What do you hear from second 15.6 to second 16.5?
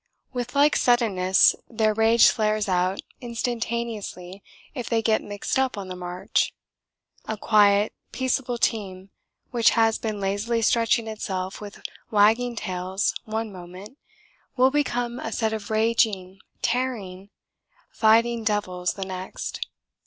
raging,